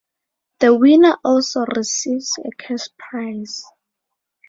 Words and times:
The 0.61 0.73
winner 0.75 1.19
also 1.23 1.63
receives 1.77 2.35
a 2.43 2.49
cash 2.59 2.87
prize. 2.97 3.63